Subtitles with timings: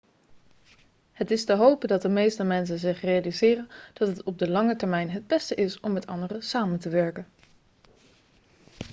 [1.11, 4.75] het is te hopen dat de meeste mensen zich realiseren dat het op de lange
[4.75, 7.27] termijn het beste is om met anderen samen te werken